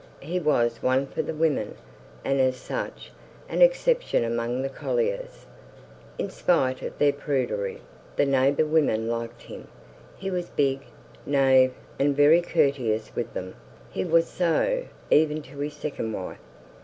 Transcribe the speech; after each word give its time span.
He 0.21 0.39
was 0.39 0.81
one 0.81 1.05
for 1.05 1.21
the 1.21 1.31
women, 1.35 1.75
and 2.25 2.39
as 2.39 2.55
such, 2.57 3.11
an 3.47 3.61
exception 3.61 4.23
among 4.23 4.63
the 4.63 4.67
colliers. 4.69 5.45
In 6.17 6.31
spite 6.31 6.81
of 6.81 6.97
their 6.97 7.13
prudery, 7.13 7.81
the 8.15 8.25
neighbour 8.25 8.65
women 8.65 9.07
liked 9.07 9.43
him; 9.43 9.67
he 10.17 10.31
was 10.31 10.49
big, 10.49 10.85
naïve, 11.29 11.73
and 11.99 12.15
very 12.17 12.41
courteous 12.41 13.11
with 13.15 13.35
them; 13.35 13.53
he 13.91 14.03
was 14.03 14.27
so, 14.27 14.85
even 15.11 15.43
to 15.43 15.59
his 15.59 15.75
second 15.75 16.11
wife. 16.13 16.39